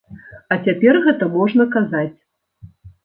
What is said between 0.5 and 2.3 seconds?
А цяпер гэта можна казаць.